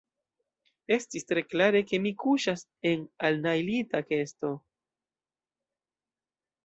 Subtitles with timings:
[0.95, 4.51] Estis tre klare, ke mi kuŝas en alnajlita kesto.